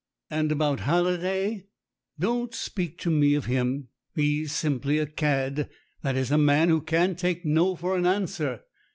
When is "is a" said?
6.15-6.39